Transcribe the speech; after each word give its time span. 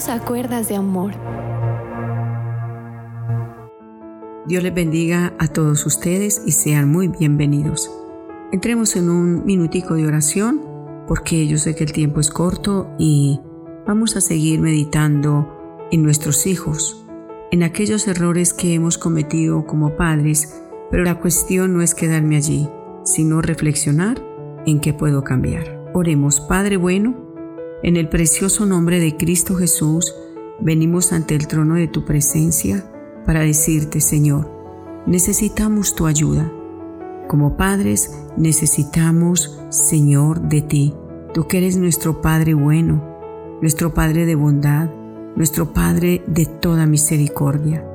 Solo 0.00 0.22
a 0.22 0.24
cuerdas 0.24 0.68
de 0.68 0.76
amor. 0.76 1.12
Dios 4.46 4.62
les 4.62 4.72
bendiga 4.72 5.34
a 5.38 5.46
todos 5.48 5.84
ustedes 5.84 6.40
y 6.46 6.52
sean 6.52 6.90
muy 6.90 7.08
bienvenidos. 7.08 7.90
Entremos 8.50 8.96
en 8.96 9.10
un 9.10 9.44
minutico 9.44 9.94
de 9.94 10.06
oración 10.06 10.62
porque 11.06 11.46
yo 11.46 11.58
sé 11.58 11.74
que 11.74 11.84
el 11.84 11.92
tiempo 11.92 12.20
es 12.20 12.30
corto 12.30 12.88
y 12.98 13.40
vamos 13.86 14.16
a 14.16 14.22
seguir 14.22 14.60
meditando 14.60 15.86
en 15.90 16.02
nuestros 16.02 16.46
hijos, 16.46 17.06
en 17.50 17.62
aquellos 17.62 18.08
errores 18.08 18.54
que 18.54 18.72
hemos 18.72 18.96
cometido 18.96 19.66
como 19.66 19.96
padres, 19.96 20.62
pero 20.90 21.04
la 21.04 21.20
cuestión 21.20 21.74
no 21.74 21.82
es 21.82 21.94
quedarme 21.94 22.36
allí, 22.36 22.70
sino 23.04 23.42
reflexionar 23.42 24.24
en 24.64 24.80
qué 24.80 24.94
puedo 24.94 25.24
cambiar. 25.24 25.90
Oremos, 25.92 26.40
Padre 26.40 26.78
bueno, 26.78 27.29
en 27.82 27.96
el 27.96 28.08
precioso 28.08 28.66
nombre 28.66 29.00
de 29.00 29.16
Cristo 29.16 29.54
Jesús, 29.54 30.14
venimos 30.60 31.12
ante 31.12 31.34
el 31.34 31.46
trono 31.46 31.76
de 31.76 31.88
tu 31.88 32.04
presencia 32.04 32.84
para 33.24 33.40
decirte, 33.40 34.00
Señor, 34.00 34.50
necesitamos 35.06 35.94
tu 35.94 36.06
ayuda. 36.06 36.52
Como 37.28 37.56
padres 37.56 38.10
necesitamos, 38.36 39.60
Señor, 39.70 40.40
de 40.42 40.62
ti. 40.62 40.94
Tú 41.32 41.46
que 41.46 41.58
eres 41.58 41.76
nuestro 41.76 42.20
Padre 42.20 42.54
bueno, 42.54 43.02
nuestro 43.62 43.94
Padre 43.94 44.26
de 44.26 44.34
bondad, 44.34 44.90
nuestro 45.36 45.72
Padre 45.72 46.22
de 46.26 46.46
toda 46.46 46.86
misericordia. 46.86 47.86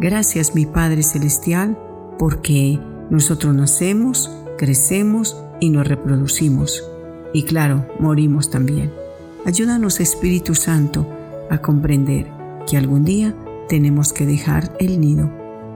Gracias, 0.00 0.54
mi 0.54 0.66
Padre 0.66 1.02
Celestial, 1.02 1.78
porque 2.18 2.80
nosotros 3.10 3.54
nacemos, 3.54 4.30
crecemos 4.58 5.42
y 5.60 5.70
nos 5.70 5.86
reproducimos. 5.86 6.84
Y 7.32 7.44
claro, 7.44 7.86
morimos 8.00 8.50
también. 8.50 8.99
Ayúdanos 9.46 10.00
Espíritu 10.00 10.54
Santo 10.54 11.06
a 11.48 11.58
comprender 11.58 12.26
que 12.68 12.76
algún 12.76 13.04
día 13.04 13.34
tenemos 13.68 14.12
que 14.12 14.26
dejar 14.26 14.76
el 14.78 15.00
nido. 15.00 15.30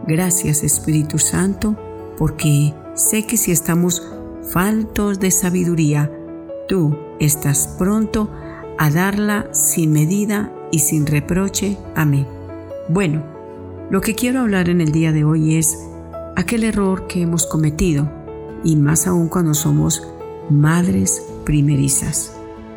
Gracias 0.06 0.62
Espíritu 0.62 1.18
Santo 1.18 1.74
porque 2.18 2.74
sé 2.94 3.26
que 3.26 3.38
si 3.38 3.52
estamos 3.52 4.06
faltos 4.52 5.18
de 5.18 5.30
sabiduría, 5.30 6.12
tú 6.68 6.94
estás 7.20 7.66
pronto 7.78 8.30
a 8.78 8.90
darla 8.90 9.48
sin 9.52 9.92
medida 9.92 10.52
y 10.70 10.80
sin 10.80 11.06
reproche. 11.06 11.78
Amén. 11.94 12.26
Bueno, 12.90 13.24
lo 13.88 14.02
que 14.02 14.14
quiero 14.14 14.40
hablar 14.40 14.68
en 14.68 14.82
el 14.82 14.92
día 14.92 15.10
de 15.10 15.24
hoy 15.24 15.56
es 15.56 15.78
aquel 16.36 16.64
error 16.64 17.06
que 17.06 17.22
hemos 17.22 17.46
cometido 17.46 18.10
y 18.62 18.76
más 18.76 19.06
aún 19.06 19.28
cuando 19.28 19.54
somos 19.54 20.06
madres 20.50 21.24
primerizas 21.46 22.33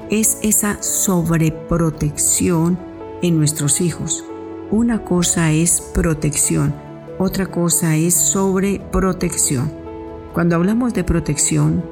es 0.09 0.37
esa 0.41 0.81
sobreprotección 0.81 2.77
en 3.21 3.37
nuestros 3.37 3.81
hijos. 3.81 4.23
Una 4.71 5.03
cosa 5.03 5.51
es 5.51 5.81
protección, 5.93 6.73
otra 7.17 7.47
cosa 7.47 7.95
es 7.95 8.13
sobreprotección. 8.13 9.71
Cuando 10.33 10.55
hablamos 10.55 10.93
de 10.93 11.03
protección, 11.03 11.83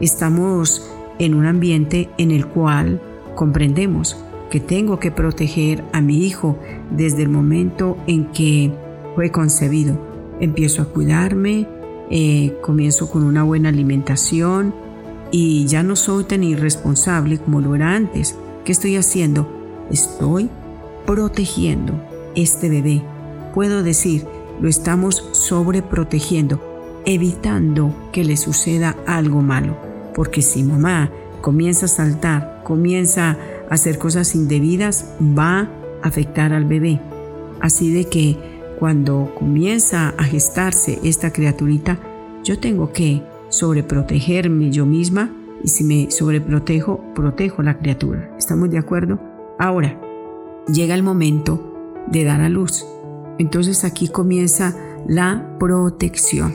estamos 0.00 0.88
en 1.18 1.34
un 1.34 1.46
ambiente 1.46 2.08
en 2.18 2.30
el 2.30 2.46
cual 2.46 3.00
comprendemos 3.34 4.16
que 4.50 4.60
tengo 4.60 4.98
que 4.98 5.10
proteger 5.10 5.84
a 5.92 6.00
mi 6.00 6.24
hijo 6.24 6.58
desde 6.90 7.22
el 7.22 7.28
momento 7.28 7.96
en 8.06 8.26
que 8.26 8.72
fue 9.14 9.30
concebido. 9.30 9.98
Empiezo 10.40 10.82
a 10.82 10.86
cuidarme, 10.86 11.66
eh, 12.10 12.56
comienzo 12.62 13.10
con 13.10 13.24
una 13.24 13.42
buena 13.42 13.68
alimentación, 13.68 14.74
y 15.30 15.66
ya 15.66 15.82
no 15.82 15.96
soy 15.96 16.24
tan 16.24 16.42
irresponsable 16.42 17.38
como 17.38 17.60
lo 17.60 17.74
era 17.74 17.94
antes. 17.94 18.36
¿Qué 18.64 18.72
estoy 18.72 18.96
haciendo? 18.96 19.48
Estoy 19.90 20.50
protegiendo 21.06 21.94
este 22.34 22.68
bebé. 22.68 23.02
Puedo 23.54 23.82
decir, 23.82 24.26
lo 24.60 24.68
estamos 24.68 25.24
sobreprotegiendo, 25.32 27.02
evitando 27.04 27.94
que 28.12 28.24
le 28.24 28.36
suceda 28.36 28.96
algo 29.06 29.42
malo. 29.42 29.76
Porque 30.14 30.42
si 30.42 30.62
mamá 30.62 31.10
comienza 31.40 31.86
a 31.86 31.88
saltar, 31.88 32.62
comienza 32.64 33.36
a 33.70 33.74
hacer 33.74 33.98
cosas 33.98 34.34
indebidas, 34.34 35.06
va 35.20 35.60
a 36.02 36.08
afectar 36.08 36.52
al 36.52 36.64
bebé. 36.64 37.00
Así 37.60 37.92
de 37.92 38.04
que 38.04 38.36
cuando 38.78 39.32
comienza 39.36 40.14
a 40.16 40.24
gestarse 40.24 41.00
esta 41.02 41.32
criaturita, 41.32 41.98
yo 42.44 42.58
tengo 42.58 42.92
que 42.92 43.22
sobreprotegerme 43.48 44.70
yo 44.70 44.86
misma 44.86 45.32
y 45.62 45.68
si 45.68 45.84
me 45.84 46.10
sobreprotejo, 46.10 47.02
protejo 47.14 47.62
a 47.62 47.64
la 47.64 47.78
criatura. 47.78 48.34
¿Estamos 48.38 48.70
de 48.70 48.78
acuerdo? 48.78 49.20
Ahora, 49.58 50.00
llega 50.72 50.94
el 50.94 51.02
momento 51.02 51.74
de 52.06 52.24
dar 52.24 52.40
a 52.40 52.48
luz. 52.48 52.86
Entonces 53.38 53.84
aquí 53.84 54.08
comienza 54.08 54.76
la 55.06 55.56
protección. 55.58 56.54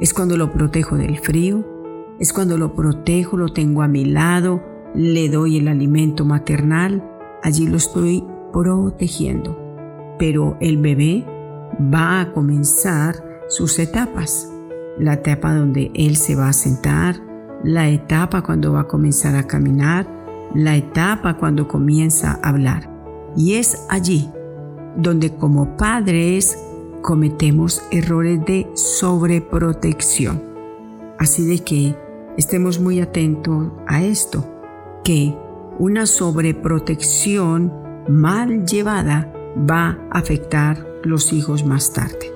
Es 0.00 0.14
cuando 0.14 0.36
lo 0.36 0.52
protejo 0.52 0.96
del 0.96 1.18
frío, 1.18 1.66
es 2.18 2.32
cuando 2.32 2.56
lo 2.56 2.74
protejo, 2.74 3.36
lo 3.36 3.52
tengo 3.52 3.82
a 3.82 3.88
mi 3.88 4.04
lado, 4.04 4.62
le 4.94 5.28
doy 5.28 5.58
el 5.58 5.68
alimento 5.68 6.24
maternal, 6.24 7.04
allí 7.42 7.66
lo 7.66 7.76
estoy 7.76 8.24
protegiendo. 8.52 9.58
Pero 10.18 10.56
el 10.60 10.78
bebé 10.78 11.24
va 11.92 12.20
a 12.20 12.32
comenzar 12.32 13.44
sus 13.48 13.78
etapas 13.78 14.50
la 14.98 15.14
etapa 15.14 15.54
donde 15.54 15.90
él 15.94 16.16
se 16.16 16.36
va 16.36 16.48
a 16.48 16.52
sentar, 16.52 17.20
la 17.64 17.88
etapa 17.88 18.42
cuando 18.42 18.72
va 18.72 18.80
a 18.80 18.88
comenzar 18.88 19.36
a 19.36 19.46
caminar, 19.46 20.06
la 20.54 20.76
etapa 20.76 21.36
cuando 21.36 21.68
comienza 21.68 22.38
a 22.42 22.48
hablar. 22.48 22.90
Y 23.36 23.54
es 23.54 23.86
allí 23.88 24.30
donde 24.96 25.34
como 25.34 25.76
padres 25.76 26.58
cometemos 27.02 27.82
errores 27.90 28.44
de 28.44 28.68
sobreprotección. 28.74 30.42
Así 31.18 31.44
de 31.46 31.58
que 31.60 31.96
estemos 32.36 32.80
muy 32.80 33.00
atentos 33.00 33.72
a 33.86 34.02
esto, 34.02 34.44
que 35.04 35.34
una 35.78 36.06
sobreprotección 36.06 37.72
mal 38.08 38.66
llevada 38.66 39.32
va 39.56 39.98
a 40.10 40.18
afectar 40.18 40.86
los 41.02 41.32
hijos 41.32 41.64
más 41.64 41.92
tarde. 41.92 42.32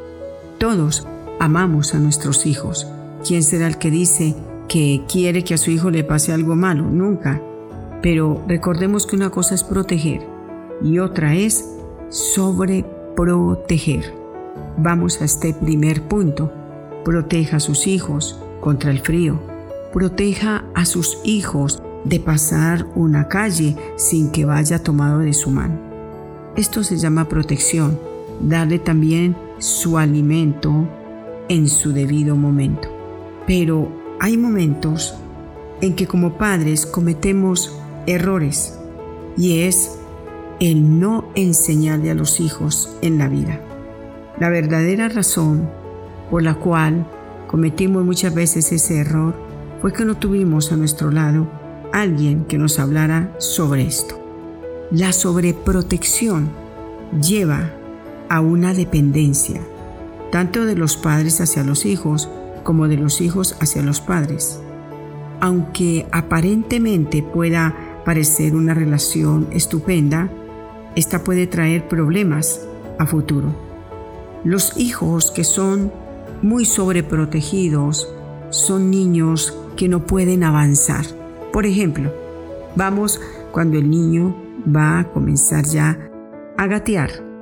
Todos 0.59 1.07
amamos 1.41 1.95
a 1.95 1.99
nuestros 1.99 2.47
hijos. 2.47 2.87
¿Quién 3.27 3.43
será 3.43 3.67
el 3.67 3.79
que 3.79 3.91
dice 3.91 4.35
que 4.69 5.03
quiere 5.11 5.45
que 5.45 5.55
a 5.55 5.59
su 5.59 5.71
hijo 5.71 5.91
le 5.91 6.05
pase 6.05 6.33
algo 6.33 6.57
malo? 6.57 6.85
Nunca. 6.85 7.41
Pero 8.03 8.43
recordemos 8.47 9.07
que 9.07 9.17
una 9.17 9.31
cosa 9.31 9.55
es 9.55 9.65
proteger 9.65 10.27
y 10.83 10.99
otra 10.99 11.35
es 11.35 11.65
sobreproteger. 12.11 14.13
Vamos 14.77 15.21
a 15.21 15.25
este 15.25 15.55
primer 15.55 16.03
punto. 16.03 16.53
Proteja 17.05 17.57
a 17.57 17.61
sus 17.61 17.87
hijos 17.87 18.39
contra 18.61 18.91
el 18.91 19.01
frío. 19.01 19.41
Proteja 19.93 20.65
a 20.75 20.85
sus 20.85 21.19
hijos 21.25 21.83
de 22.05 22.21
pasar 22.21 22.87
una 22.95 23.29
calle 23.29 23.77
sin 23.97 24.31
que 24.31 24.45
vaya 24.45 24.83
tomado 24.83 25.21
de 25.21 25.33
su 25.33 25.51
mano. 25.51 25.79
Esto 26.57 26.85
se 26.85 26.97
llama 26.97 27.29
protección. 27.29 27.99
Darle 28.41 28.79
también 28.79 29.37
su 29.59 29.97
alimento, 29.97 30.89
en 31.49 31.69
su 31.69 31.93
debido 31.93 32.37
momento. 32.37 32.89
Pero 33.47 33.89
hay 34.21 34.37
momentos 34.37 35.15
en 35.81 35.95
que 35.95 36.07
como 36.07 36.39
padres 36.39 36.87
cometemos 36.87 37.79
errores 38.07 38.79
y 39.37 39.61
es 39.61 39.99
el 40.61 41.01
no 41.01 41.31
enseñarle 41.35 42.11
a 42.11 42.15
los 42.15 42.41
hijos 42.41 42.97
en 43.03 43.19
la 43.19 43.29
vida. 43.29 43.61
La 44.39 44.51
verdadera 44.51 45.09
razón 45.09 45.69
por 46.31 46.43
la 46.43 46.55
cual 46.55 47.07
cometimos 47.47 48.05
muchas 48.05 48.35
veces 48.35 48.73
ese 48.73 48.99
error 48.99 49.35
fue 49.81 49.93
que 49.93 50.05
no 50.05 50.17
tuvimos 50.17 50.73
a 50.73 50.77
nuestro 50.77 51.11
lado 51.11 51.47
alguien 51.93 52.45
que 52.45 52.59
nos 52.59 52.79
hablara 52.79 53.35
sobre 53.39 53.87
esto. 53.87 54.19
La 54.91 55.13
sobreprotección 55.13 56.51
lleva 57.21 57.73
a 58.29 58.41
una 58.41 58.75
dependencia 58.75 59.61
tanto 60.35 60.65
de 60.65 60.75
los 60.75 60.97
padres 60.97 61.41
hacia 61.41 61.63
los 61.63 61.87
hijos 61.87 62.29
como 62.65 62.89
de 62.89 62.97
los 62.97 63.21
hijos 63.21 63.57
hacia 63.61 63.83
los 63.83 64.01
padres. 64.01 64.59
Aunque 65.39 66.09
aparentemente 66.11 67.23
pueda 67.23 68.03
parecer 68.05 68.57
una 68.57 68.75
relación 68.75 69.47
estupenda, 69.53 70.29
esta 70.97 71.23
puede 71.23 71.47
traer 71.47 71.87
problemas 71.87 72.63
a 72.99 73.07
futuro. 73.07 73.55
Los 74.43 74.77
hijos 74.77 75.31
que 75.31 75.45
son 75.45 75.93
muy 76.43 76.65
sobreprotegidos 76.65 78.13
son 78.51 78.91
niños 78.91 79.57
que 79.77 79.87
no 79.87 80.05
pueden 80.05 80.43
avanzar. 80.43 81.05
Por 81.53 81.65
ejemplo, 81.65 82.13
vamos 82.75 83.21
cuando 83.53 83.79
el 83.79 83.89
niño 83.89 84.35
va 84.67 84.99
a 84.99 85.13
comenzar 85.13 85.65
ya 85.65 85.97
a 86.57 86.67
gatear 86.67 87.34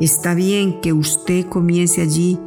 Está 0.00 0.34
bien 0.34 0.80
que 0.80 0.92
usted 0.92 1.46
comience 1.46 2.02
allí 2.02 2.38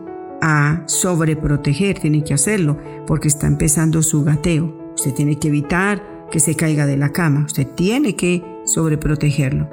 a 0.42 0.83
sobreproteger, 0.86 2.00
tiene 2.00 2.24
que 2.24 2.33
hacerlo, 2.33 2.77
porque 3.06 3.27
está 3.27 3.48
empezando 3.48 4.01
su 4.01 4.24
gateo. 4.24 4.94
Usted 4.95 5.13
tiene 5.13 5.38
que 5.38 5.50
evitar 5.50 6.27
que 6.31 6.39
se 6.39 6.56
caiga 6.56 6.86
de 6.86 6.98
la 6.98 7.09
cama, 7.09 7.45
usted 7.45 7.68
tiene 7.75 8.15
que 8.15 8.42
sobreprotegerlo. 8.65 9.69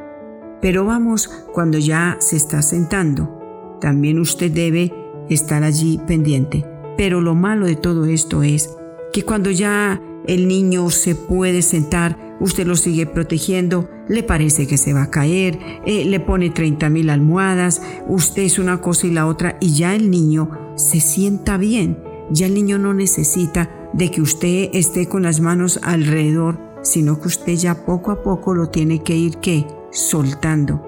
Pero 0.61 0.85
vamos 0.85 1.29
cuando 1.53 1.79
ya 1.79 2.17
se 2.21 2.37
está 2.37 2.63
sentando. 2.63 3.79
También 3.81 4.19
usted 4.19 4.51
debe 4.51 4.93
estar 5.29 5.63
allí 5.63 6.01
pendiente. 6.07 6.65
Pero 6.97 7.21
lo 7.21 7.37
malo 7.37 7.67
de 7.67 7.77
todo 7.77 8.07
esto 8.07 8.43
es 8.43 8.75
que 9.13 9.23
cuando 9.23 9.53
ya 9.53 10.03
el 10.27 10.49
niño 10.49 10.91
se 10.91 11.15
puede 11.15 11.63
sentar, 11.63 12.19
usted 12.40 12.67
lo 12.67 12.76
sigue 12.76 13.06
protegiendo, 13.06 13.88
le 14.08 14.23
parece 14.23 14.67
que 14.67 14.76
se 14.76 14.93
va 14.93 15.05
a 15.05 15.11
caer, 15.11 15.58
eh, 15.85 16.05
le 16.05 16.20
pone 16.20 16.50
30 16.50 16.88
mil 16.90 17.11
almohadas, 17.11 17.82
usted 18.06 18.43
es 18.43 18.58
una 18.58 18.81
cosa 18.81 19.06
y 19.06 19.11
la 19.11 19.26
otra 19.26 19.56
y 19.61 19.75
ya 19.75 19.94
el 19.94 20.11
niño 20.11 20.50
se 20.76 21.00
sienta 21.00 21.56
bien, 21.56 21.99
ya 22.31 22.46
el 22.46 22.55
niño 22.55 22.79
no 22.79 22.94
necesita 22.94 23.70
de 23.93 24.11
que 24.11 24.20
usted 24.20 24.70
esté 24.73 25.08
con 25.08 25.23
las 25.23 25.40
manos 25.40 25.81
alrededor, 25.82 26.58
sino 26.82 27.20
que 27.20 27.29
usted 27.29 27.55
ya 27.55 27.87
poco 27.87 28.11
a 28.11 28.23
poco 28.23 28.55
lo 28.55 28.69
tiene 28.69 29.02
que 29.02 29.17
ir 29.17 29.38
que 29.38 29.67
soltando. 29.91 30.84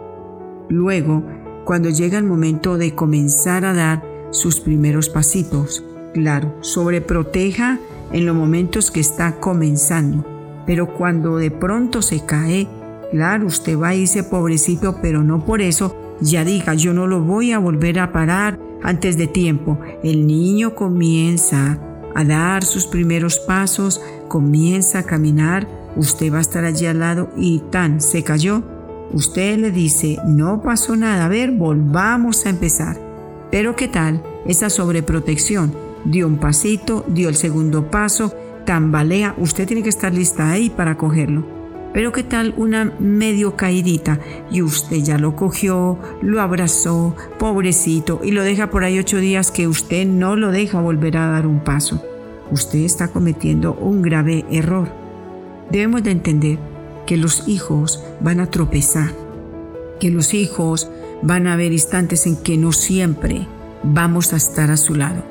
Luego, 0.68 1.24
cuando 1.64 1.90
llega 1.90 2.18
el 2.18 2.24
momento 2.24 2.78
de 2.78 2.94
comenzar 2.94 3.64
a 3.64 3.72
dar 3.72 4.02
sus 4.30 4.60
primeros 4.60 5.08
pasitos, 5.08 5.84
claro, 6.14 6.54
sobreproteja 6.60 7.78
en 8.12 8.26
los 8.26 8.36
momentos 8.36 8.90
que 8.90 9.00
está 9.00 9.40
comenzando, 9.40 10.24
pero 10.66 10.94
cuando 10.94 11.36
de 11.36 11.50
pronto 11.50 12.02
se 12.02 12.24
cae, 12.24 12.68
claro, 13.10 13.46
usted 13.46 13.78
va 13.78 13.88
a 13.88 13.94
irse 13.94 14.22
pobrecito, 14.22 14.98
pero 15.02 15.22
no 15.22 15.44
por 15.44 15.60
eso 15.60 15.96
ya 16.20 16.44
diga, 16.44 16.74
yo 16.74 16.92
no 16.92 17.06
lo 17.06 17.20
voy 17.22 17.52
a 17.52 17.58
volver 17.58 17.98
a 17.98 18.12
parar 18.12 18.58
antes 18.82 19.16
de 19.16 19.26
tiempo. 19.26 19.78
El 20.02 20.26
niño 20.26 20.74
comienza 20.74 21.78
a 22.14 22.24
dar 22.24 22.64
sus 22.64 22.86
primeros 22.86 23.38
pasos, 23.38 24.00
comienza 24.28 25.00
a 25.00 25.02
caminar, 25.04 25.66
usted 25.96 26.32
va 26.32 26.38
a 26.38 26.42
estar 26.42 26.64
allí 26.64 26.86
al 26.86 27.00
lado 27.00 27.30
y 27.36 27.60
tan 27.70 28.00
se 28.00 28.22
cayó. 28.22 28.62
Usted 29.12 29.58
le 29.58 29.70
dice, 29.70 30.18
no 30.26 30.62
pasó 30.62 30.94
nada, 30.94 31.24
a 31.24 31.28
ver, 31.28 31.50
volvamos 31.50 32.46
a 32.46 32.50
empezar. 32.50 32.98
Pero 33.50 33.74
¿qué 33.74 33.88
tal 33.88 34.22
esa 34.46 34.70
sobreprotección? 34.70 35.72
Dio 36.04 36.26
un 36.26 36.38
pasito, 36.38 37.04
dio 37.08 37.28
el 37.28 37.34
segundo 37.34 37.90
paso, 37.90 38.34
tambalea, 38.64 39.34
usted 39.38 39.66
tiene 39.66 39.82
que 39.82 39.88
estar 39.88 40.12
lista 40.12 40.50
ahí 40.50 40.70
para 40.70 40.96
cogerlo. 40.96 41.60
Pero 41.92 42.12
qué 42.12 42.22
tal 42.22 42.54
una 42.56 42.92
medio 43.00 43.56
caidita 43.56 44.20
y 44.50 44.62
usted 44.62 44.98
ya 44.98 45.18
lo 45.18 45.34
cogió, 45.34 45.98
lo 46.22 46.40
abrazó, 46.40 47.16
pobrecito, 47.38 48.20
y 48.22 48.30
lo 48.30 48.44
deja 48.44 48.70
por 48.70 48.84
ahí 48.84 48.98
ocho 48.98 49.18
días 49.18 49.50
que 49.50 49.66
usted 49.66 50.06
no 50.06 50.36
lo 50.36 50.52
deja 50.52 50.80
volver 50.80 51.16
a 51.16 51.30
dar 51.30 51.46
un 51.46 51.60
paso. 51.60 52.02
Usted 52.52 52.80
está 52.80 53.08
cometiendo 53.08 53.74
un 53.74 54.02
grave 54.02 54.44
error. 54.50 54.88
Debemos 55.70 56.02
de 56.04 56.12
entender 56.12 56.58
que 57.06 57.16
los 57.16 57.48
hijos 57.48 58.04
van 58.20 58.38
a 58.38 58.46
tropezar, 58.46 59.12
que 59.98 60.10
los 60.10 60.32
hijos 60.32 60.90
van 61.22 61.48
a 61.48 61.54
haber 61.54 61.72
instantes 61.72 62.26
en 62.26 62.36
que 62.36 62.56
no 62.56 62.72
siempre 62.72 63.46
vamos 63.82 64.32
a 64.32 64.36
estar 64.36 64.70
a 64.70 64.76
su 64.76 64.94
lado. 64.94 65.24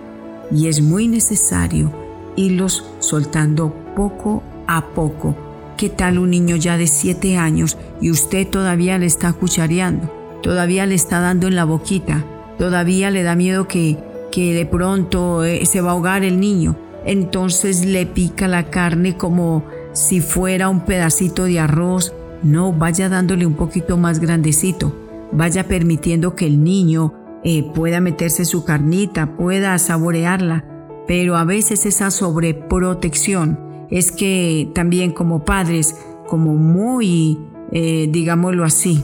Y 0.52 0.68
es 0.68 0.82
muy 0.82 1.08
necesario 1.08 1.94
irlos 2.40 2.86
soltando 3.00 3.74
poco 3.96 4.44
a 4.68 4.86
poco 4.88 5.36
¿Qué 5.80 5.88
tal 5.88 6.20
un 6.20 6.32
niño 6.32 6.58
ya 6.58 6.78
de 6.78 6.88
7 6.88 7.38
años 7.38 7.78
y 8.02 8.12
usted 8.12 8.46
todavía 8.46 8.98
le 8.98 9.06
está 9.06 9.32
cuchareando? 9.32 10.12
Todavía 10.44 10.86
le 10.86 10.96
está 10.96 11.22
dando 11.22 11.48
en 11.48 11.56
la 11.56 11.64
boquita. 11.64 12.26
Todavía 12.58 13.10
le 13.12 13.24
da 13.24 13.34
miedo 13.34 13.66
que, 13.66 13.98
que 14.30 14.54
de 14.54 14.66
pronto 14.66 15.46
eh, 15.46 15.66
se 15.66 15.80
va 15.80 15.92
a 15.92 15.94
ahogar 15.94 16.26
el 16.26 16.42
niño. 16.42 16.76
Entonces 17.06 17.86
le 17.86 18.06
pica 18.06 18.50
la 18.50 18.70
carne 18.70 19.16
como 19.16 19.64
si 19.94 20.20
fuera 20.20 20.68
un 20.68 20.82
pedacito 20.82 21.46
de 21.46 21.62
arroz. 21.62 22.14
No, 22.44 22.74
vaya 22.74 23.08
dándole 23.08 23.46
un 23.46 23.54
poquito 23.54 23.96
más 23.96 24.20
grandecito. 24.20 24.94
Vaya 25.32 25.66
permitiendo 25.66 26.36
que 26.36 26.48
el 26.48 26.62
niño 26.62 27.14
eh, 27.46 27.64
pueda 27.74 28.02
meterse 28.02 28.44
su 28.44 28.66
carnita, 28.66 29.38
pueda 29.38 29.78
saborearla. 29.78 30.66
Pero 31.10 31.38
a 31.38 31.44
veces 31.44 31.88
esa 31.88 32.12
sobreprotección 32.12 33.60
es 33.90 34.12
que 34.12 34.70
también 34.76 35.10
como 35.10 35.44
padres, 35.44 35.96
como 36.28 36.54
muy, 36.54 37.40
eh, 37.72 38.08
digámoslo 38.12 38.64
así, 38.64 39.04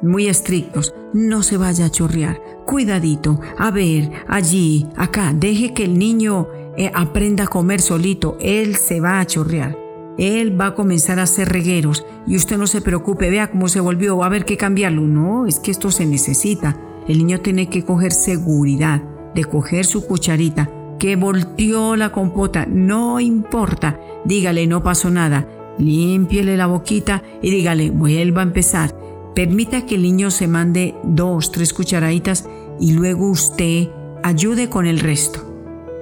muy 0.00 0.28
estrictos, 0.28 0.94
no 1.12 1.42
se 1.42 1.56
vaya 1.56 1.86
a 1.86 1.90
chorrear. 1.90 2.40
Cuidadito, 2.66 3.40
a 3.58 3.72
ver, 3.72 4.12
allí, 4.28 4.86
acá, 4.94 5.34
deje 5.34 5.74
que 5.74 5.82
el 5.82 5.98
niño 5.98 6.46
eh, 6.76 6.92
aprenda 6.94 7.42
a 7.42 7.48
comer 7.48 7.80
solito, 7.80 8.36
él 8.40 8.76
se 8.76 9.00
va 9.00 9.18
a 9.18 9.26
chorrear. 9.26 9.76
Él 10.18 10.58
va 10.58 10.66
a 10.66 10.74
comenzar 10.76 11.18
a 11.18 11.24
hacer 11.24 11.48
regueros 11.48 12.06
y 12.28 12.36
usted 12.36 12.58
no 12.58 12.68
se 12.68 12.80
preocupe, 12.80 13.28
vea 13.28 13.50
cómo 13.50 13.66
se 13.66 13.80
volvió, 13.80 14.18
va 14.18 14.26
a 14.26 14.28
haber 14.28 14.44
que 14.44 14.56
cambiarlo. 14.56 15.02
No, 15.02 15.48
es 15.48 15.58
que 15.58 15.72
esto 15.72 15.90
se 15.90 16.06
necesita. 16.06 16.80
El 17.08 17.18
niño 17.18 17.40
tiene 17.40 17.68
que 17.68 17.84
coger 17.84 18.12
seguridad 18.12 19.02
de 19.34 19.44
coger 19.44 19.84
su 19.84 20.06
cucharita, 20.06 20.70
que 21.00 21.16
volteó 21.16 21.96
la 21.96 22.12
compota, 22.12 22.66
no 22.66 23.20
importa, 23.20 23.98
dígale 24.26 24.66
no 24.66 24.82
pasó 24.82 25.10
nada, 25.10 25.48
límpiele 25.78 26.58
la 26.58 26.66
boquita 26.66 27.22
y 27.42 27.50
dígale 27.50 27.90
vuelva 27.90 28.42
a 28.42 28.44
empezar. 28.44 28.94
Permita 29.34 29.86
que 29.86 29.94
el 29.94 30.02
niño 30.02 30.30
se 30.30 30.46
mande 30.46 30.94
dos, 31.02 31.52
tres 31.52 31.72
cucharaditas 31.72 32.46
y 32.78 32.92
luego 32.92 33.30
usted 33.30 33.88
ayude 34.22 34.68
con 34.68 34.86
el 34.86 35.00
resto. 35.00 35.40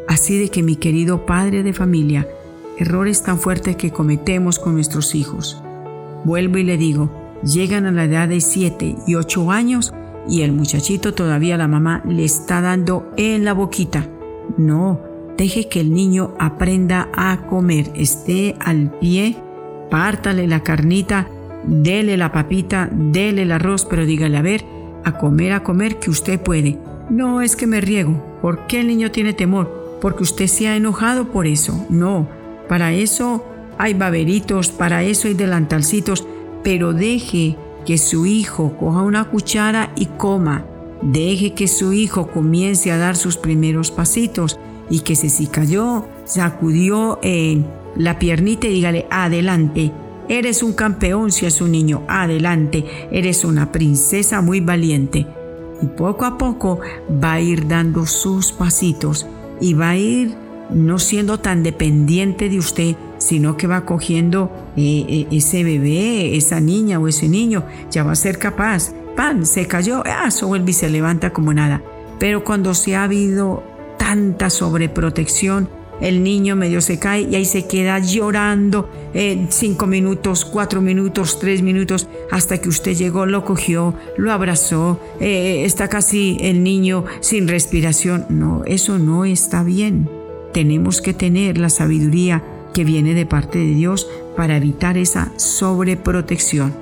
Así 0.09 0.37
de 0.37 0.49
que 0.49 0.65
mi 0.65 0.75
querido 0.75 1.27
padre 1.27 1.63
de 1.63 1.73
familia, 1.73 2.27
errores 2.77 3.23
tan 3.23 3.39
fuertes 3.39 3.77
que 3.77 3.93
cometemos 3.93 4.59
con 4.59 4.75
nuestros 4.75 5.15
hijos. 5.15 5.63
Vuelvo 6.25 6.59
y 6.59 6.65
le 6.65 6.77
digo, 6.77 7.09
llegan 7.45 7.87
a 7.87 7.93
la 7.93 8.05
edad 8.05 8.29
de 8.29 8.41
7 8.41 8.97
y 9.07 9.15
8 9.15 9.53
años 9.53 9.95
y 10.29 10.43
el 10.43 10.53
muchachito 10.53 11.15
todavía 11.15 11.57
la 11.57 11.69
mamá 11.69 12.03
le 12.05 12.25
está 12.25 12.61
dando 12.61 13.13
en 13.17 13.45
la 13.45 13.53
boquita. 13.53 14.09
No, 14.59 15.01
deje 15.39 15.69
que 15.69 15.81
el 15.81 15.95
niño 15.95 16.35
aprenda 16.39 17.09
a 17.15 17.47
comer, 17.47 17.91
esté 17.95 18.57
al 18.61 18.91
pie, 18.99 19.37
pártale 19.91 20.47
la 20.47 20.63
carnita, 20.63 21.29
dele 21.65 22.17
la 22.17 22.33
papita, 22.33 22.91
dele 22.93 23.43
el 23.43 23.53
arroz, 23.53 23.87
pero 23.87 24.05
dígale 24.05 24.37
a 24.37 24.43
ver, 24.43 24.65
a 25.05 25.17
comer, 25.17 25.53
a 25.53 25.63
comer, 25.63 25.99
que 25.99 26.11
usted 26.11 26.41
puede. 26.41 26.79
No 27.09 27.41
es 27.41 27.57
que 27.57 27.67
me 27.67 27.81
riego. 27.81 28.23
¿Por 28.43 28.67
qué 28.67 28.81
el 28.81 28.89
niño 28.89 29.11
tiene 29.11 29.33
temor? 29.33 29.99
Porque 30.01 30.25
usted 30.25 30.47
se 30.47 30.69
ha 30.69 30.77
enojado 30.77 31.29
por 31.31 31.47
eso. 31.47 31.87
No, 31.89 32.29
para 32.69 32.93
eso 32.93 33.45
hay 33.79 33.95
baberitos, 33.95 34.71
para 34.71 35.03
eso 35.05 35.29
hay 35.29 35.35
delantalcitos, 35.35 36.27
pero 36.63 36.93
deje 36.93 37.57
que 37.87 37.97
su 37.97 38.27
hijo 38.27 38.77
coja 38.77 39.03
una 39.03 39.25
cuchara 39.25 39.93
y 39.97 40.07
coma. 40.07 40.65
Deje 41.03 41.55
que 41.55 41.69
su 41.69 41.93
hijo 41.93 42.29
comience 42.29 42.91
a 42.91 42.99
dar 42.99 43.17
sus 43.17 43.37
primeros 43.37 43.91
pasitos 43.91 44.59
y 44.91 45.01
que 45.01 45.17
se 45.17 45.29
si 45.29 45.47
cayó, 45.47 46.07
sacudió 46.25 47.21
la 47.97 48.19
piernita 48.19 48.67
y 48.67 48.73
dígale, 48.73 49.07
adelante, 49.11 49.93
eres 50.29 50.63
un 50.63 50.73
campeón 50.73 51.33
si 51.33 51.47
es 51.47 51.61
un 51.61 51.73
niño, 51.73 52.03
adelante, 52.09 52.85
eres 53.11 53.45
una 53.45 53.73
princesa 53.73 54.41
muy 54.41 54.61
valiente. 54.61 55.27
Y 55.83 55.87
poco 55.87 56.25
a 56.25 56.39
poco 56.39 56.81
va 57.23 57.35
a 57.35 57.41
ir 57.41 57.69
dando 57.69 58.07
sus 58.07 58.53
pasitos 58.53 59.27
y 59.61 59.75
va 59.75 59.91
a 59.91 59.97
ir 59.97 60.35
no 60.71 60.99
siendo 60.99 61.39
tan 61.39 61.63
dependiente 61.63 62.49
de 62.49 62.59
usted, 62.59 62.97
sino 63.19 63.57
que 63.57 63.67
va 63.67 63.85
cogiendo 63.85 64.51
eh, 64.77 65.05
eh, 65.09 65.27
ese 65.31 65.65
bebé, 65.65 66.37
esa 66.37 66.61
niña 66.61 66.99
o 66.99 67.09
ese 67.09 67.29
niño, 67.29 67.65
ya 67.91 68.05
va 68.05 68.13
a 68.13 68.17
ser 68.17 68.39
capaz. 68.39 68.93
Pan, 69.19 69.47
se 69.47 69.67
cayó, 69.67 70.05
ah, 70.07 70.31
se 70.31 70.45
vuelve 70.45 70.71
y 70.71 70.75
se 70.75 70.89
levanta 70.89 71.33
como 71.33 71.53
nada. 71.53 71.83
Pero 72.21 72.45
cuando 72.45 72.73
se 72.73 72.95
ha 72.95 73.03
habido 73.03 73.65
tanta 73.99 74.49
sobreprotección, 74.49 75.69
el 76.01 76.23
niño 76.23 76.55
medio 76.55 76.81
se 76.81 77.01
cae 77.01 77.23
y 77.23 77.35
ahí 77.35 77.45
se 77.45 77.67
queda 77.67 77.99
llorando 77.99 78.89
eh, 79.15 79.49
cinco 79.49 79.89
minutos, 79.89 80.45
cuatro 80.45 80.81
minutos, 80.81 81.41
tres 81.41 81.63
minutos, 81.63 82.07
hasta 82.31 82.59
que 82.59 82.69
usted 82.69 82.95
llegó, 82.95 83.27
lo 83.27 83.45
cogió, 83.45 83.93
lo 84.17 84.31
abrazó, 84.31 85.01
eh, 85.19 85.65
está 85.65 85.89
casi 85.89 86.37
el 86.41 86.63
niño 86.63 87.05
sin 87.19 87.49
respiración. 87.49 88.25
No, 88.29 88.63
eso 88.67 89.01
no 89.01 89.25
está 89.25 89.65
bien. 89.65 90.09
Tenemos 90.55 91.03
que 91.03 91.13
tener 91.13 91.59
la 91.59 91.71
sabiduría 91.71 92.45
que 92.73 92.85
viene 92.85 93.15
de 93.15 93.27
parte 93.27 93.59
de 93.59 93.75
Dios 93.75 94.09
para 94.37 94.57
evitar 94.57 94.97
esa 94.97 95.33
sobreprotección. 95.35 96.73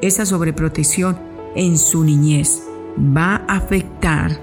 Esa 0.00 0.24
sobreprotección 0.24 1.29
en 1.54 1.78
su 1.78 2.04
niñez 2.04 2.62
va 2.98 3.44
a 3.46 3.56
afectar 3.56 4.38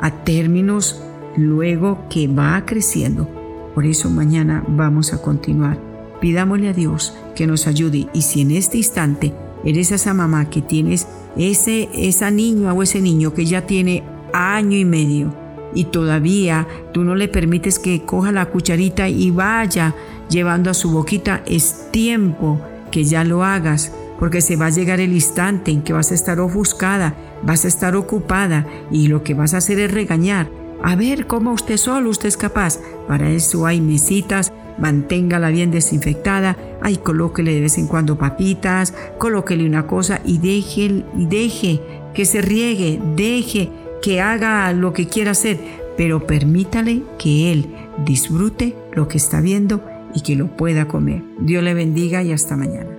a 0.00 0.10
términos 0.24 1.02
luego 1.36 2.06
que 2.10 2.28
va 2.28 2.64
creciendo. 2.66 3.28
Por 3.74 3.86
eso 3.86 4.10
mañana 4.10 4.64
vamos 4.68 5.12
a 5.12 5.22
continuar. 5.22 5.78
Pidámosle 6.20 6.68
a 6.68 6.72
Dios 6.72 7.16
que 7.34 7.46
nos 7.46 7.66
ayude 7.66 8.08
y 8.12 8.22
si 8.22 8.42
en 8.42 8.52
este 8.52 8.78
instante 8.78 9.32
eres 9.64 9.92
esa 9.92 10.14
mamá 10.14 10.50
que 10.50 10.62
tienes 10.62 11.06
ese, 11.36 11.88
esa 11.94 12.30
niña 12.30 12.72
o 12.72 12.82
ese 12.82 13.00
niño 13.00 13.32
que 13.32 13.46
ya 13.46 13.66
tiene 13.66 14.02
año 14.32 14.76
y 14.76 14.84
medio 14.84 15.34
y 15.74 15.84
todavía 15.84 16.66
tú 16.92 17.02
no 17.02 17.14
le 17.14 17.28
permites 17.28 17.78
que 17.78 18.02
coja 18.02 18.30
la 18.30 18.46
cucharita 18.46 19.08
y 19.08 19.30
vaya 19.30 19.94
llevando 20.28 20.70
a 20.70 20.74
su 20.74 20.90
boquita, 20.90 21.42
es 21.46 21.90
tiempo 21.90 22.60
que 22.90 23.04
ya 23.04 23.24
lo 23.24 23.44
hagas 23.44 23.92
porque 24.22 24.40
se 24.40 24.54
va 24.54 24.66
a 24.66 24.70
llegar 24.70 25.00
el 25.00 25.12
instante 25.12 25.72
en 25.72 25.82
que 25.82 25.92
vas 25.92 26.12
a 26.12 26.14
estar 26.14 26.38
ofuscada, 26.38 27.16
vas 27.42 27.64
a 27.64 27.68
estar 27.68 27.96
ocupada 27.96 28.64
y 28.88 29.08
lo 29.08 29.24
que 29.24 29.34
vas 29.34 29.52
a 29.52 29.56
hacer 29.56 29.80
es 29.80 29.90
regañar. 29.90 30.48
A 30.80 30.94
ver 30.94 31.26
cómo 31.26 31.52
usted 31.52 31.76
solo, 31.76 32.08
usted 32.08 32.28
es 32.28 32.36
capaz. 32.36 32.78
Para 33.08 33.28
eso 33.30 33.66
hay 33.66 33.80
mesitas, 33.80 34.52
manténgala 34.78 35.48
bien 35.48 35.72
desinfectada, 35.72 36.56
ay, 36.80 36.98
colóquele 36.98 37.52
de 37.52 37.62
vez 37.62 37.78
en 37.78 37.88
cuando 37.88 38.16
papitas, 38.16 38.94
colóquele 39.18 39.66
una 39.66 39.88
cosa 39.88 40.20
y 40.24 40.38
deje, 40.38 41.02
deje 41.14 41.80
que 42.14 42.24
se 42.24 42.42
riegue, 42.42 43.00
deje 43.16 43.70
que 44.02 44.20
haga 44.20 44.72
lo 44.72 44.92
que 44.92 45.08
quiera 45.08 45.32
hacer, 45.32 45.58
pero 45.96 46.28
permítale 46.28 47.02
que 47.18 47.50
él 47.50 47.74
disfrute 48.04 48.76
lo 48.92 49.08
que 49.08 49.18
está 49.18 49.40
viendo 49.40 49.82
y 50.14 50.20
que 50.20 50.36
lo 50.36 50.56
pueda 50.56 50.86
comer. 50.86 51.24
Dios 51.40 51.64
le 51.64 51.74
bendiga 51.74 52.22
y 52.22 52.30
hasta 52.30 52.56
mañana. 52.56 52.91